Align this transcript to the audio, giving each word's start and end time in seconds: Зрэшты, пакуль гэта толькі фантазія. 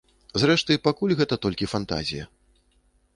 Зрэшты, 0.43 0.77
пакуль 0.87 1.13
гэта 1.19 1.35
толькі 1.43 1.67
фантазія. 1.75 2.25